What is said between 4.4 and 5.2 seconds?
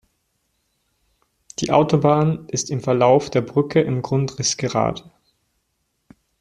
gerade.